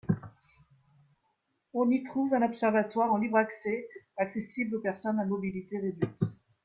On 1.75 1.91
y 1.91 2.01
trouve 2.01 2.33
un 2.33 2.41
observatoire 2.41 3.13
en 3.13 3.17
libre 3.19 3.37
accès, 3.37 3.87
accessible 4.17 4.77
aux 4.77 4.81
personnes 4.81 5.19
à 5.19 5.25
mobilité 5.27 5.77
réduite. 5.77 6.23